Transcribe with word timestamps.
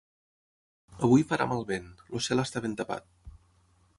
Avui 1.07 1.25
farà 1.33 1.47
mal 1.51 1.61
vent, 1.73 1.85
el 2.17 2.25
cel 2.29 2.43
està 2.47 2.65
ben 2.67 2.75
tapat. 2.83 3.09